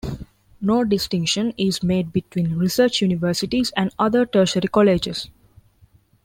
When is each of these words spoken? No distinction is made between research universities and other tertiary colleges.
No 0.59 0.83
distinction 0.83 1.53
is 1.59 1.83
made 1.83 2.11
between 2.11 2.55
research 2.57 3.03
universities 3.03 3.71
and 3.77 3.93
other 3.99 4.25
tertiary 4.25 4.63
colleges. 4.67 5.29